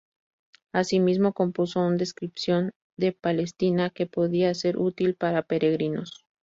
Asimismo 0.73 1.31
compuso 1.31 1.79
un 1.79 1.95
descripción 1.97 2.71
de 2.97 3.11
Palestina 3.11 3.91
que 3.91 4.07
podía 4.07 4.51
ser 4.55 4.77
útil 4.79 5.13
para 5.13 5.43
peregrinos. 5.43 6.25